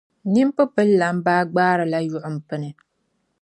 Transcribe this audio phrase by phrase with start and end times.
[0.33, 2.69] Nin’ pipililana baa gbaarila yuɣimpini.